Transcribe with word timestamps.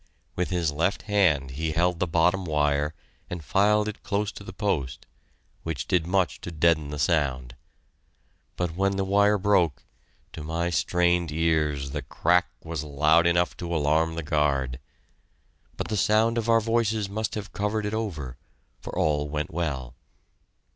With 0.35 0.49
his 0.49 0.71
left 0.71 1.03
hand 1.03 1.51
he 1.51 1.73
held 1.73 1.99
the 1.99 2.07
bottom 2.07 2.43
wire 2.43 2.95
and 3.29 3.43
filed 3.45 3.87
it 3.87 4.01
close 4.01 4.31
to 4.31 4.43
the 4.43 4.51
post, 4.51 5.05
which 5.61 5.87
did 5.87 6.07
much 6.07 6.41
to 6.41 6.49
deaden 6.49 6.89
the 6.89 6.97
sound, 6.97 7.53
but 8.55 8.71
when 8.75 8.95
the 8.95 9.03
wire 9.05 9.37
broke, 9.37 9.83
to 10.33 10.41
my 10.41 10.71
strained 10.71 11.31
ears 11.31 11.91
the 11.91 12.01
crack 12.01 12.47
was 12.63 12.83
loud 12.83 13.27
enough 13.27 13.55
to 13.57 13.75
alarm 13.75 14.15
the 14.15 14.23
guard. 14.23 14.79
But 15.77 15.89
the 15.89 15.97
sound 15.97 16.39
of 16.39 16.49
our 16.49 16.61
voices 16.61 17.07
must 17.07 17.35
have 17.35 17.53
covered 17.53 17.85
it 17.85 17.93
over, 17.93 18.37
for 18.79 18.97
all 18.97 19.29
went 19.29 19.53
well. 19.53 19.93